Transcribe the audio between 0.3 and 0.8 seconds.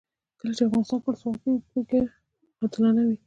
کله چې